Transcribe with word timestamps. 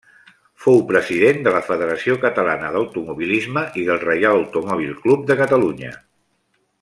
Fou 0.63 0.79
president 0.91 1.43
de 1.47 1.51
la 1.55 1.59
Federació 1.67 2.15
Catalana 2.23 2.71
d'Automobilisme 2.77 3.65
i 3.83 3.87
del 3.91 4.03
Reial 4.07 4.39
Automòbil 4.41 4.97
Club 5.05 5.33
de 5.33 5.41
Catalunya. 5.45 5.93